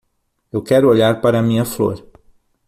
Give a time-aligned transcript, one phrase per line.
[0.51, 2.03] Eu quero olhar para a minha flor.